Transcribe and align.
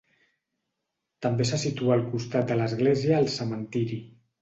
També 1.27 1.47
se 1.51 1.61
situa 1.65 1.95
al 1.99 2.03
costat 2.17 2.51
de 2.53 2.61
l'església 2.65 3.25
el 3.25 3.33
cementiri. 3.39 4.05